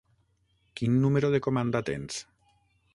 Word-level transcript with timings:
Quin 0.81 0.97
número 1.05 1.31
de 1.37 1.43
comanda 1.49 1.85
tens? 1.93 2.21